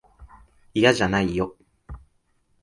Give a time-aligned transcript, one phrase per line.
[0.73, 1.55] いやじゃないよ。